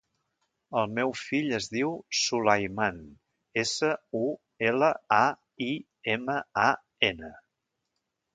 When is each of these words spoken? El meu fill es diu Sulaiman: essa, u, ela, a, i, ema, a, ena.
El 0.79 0.87
meu 0.99 1.11
fill 1.17 1.51
es 1.57 1.67
diu 1.75 1.91
Sulaiman: 2.19 2.97
essa, 3.65 3.91
u, 4.21 4.23
ela, 4.71 4.91
a, 5.19 5.21
i, 5.67 5.69
ema, 6.17 6.41
a, 6.65 6.67
ena. 7.13 7.33